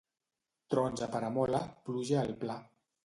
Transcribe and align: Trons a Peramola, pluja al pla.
Trons 0.73 1.05
a 1.07 1.09
Peramola, 1.17 1.61
pluja 1.91 2.19
al 2.23 2.35
pla. 2.45 2.57